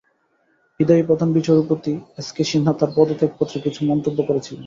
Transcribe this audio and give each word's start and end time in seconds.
বিদায়ী 0.79 1.03
প্রধান 1.03 1.29
বিচারপতি 1.33 1.93
এস 2.19 2.27
কে 2.35 2.43
সিনহা 2.49 2.73
তাঁর 2.79 2.91
পদত্যাগপত্রে 2.95 3.57
কিছু 3.65 3.79
মন্তব্য 3.89 4.19
করেছিলেন। 4.29 4.59